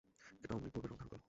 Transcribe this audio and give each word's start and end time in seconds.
এটা 0.43 0.53
অমনি 0.55 0.69
পূর্বের 0.69 0.89
রঙ 0.91 0.97
ধারণ 0.97 1.09
করল। 1.09 1.19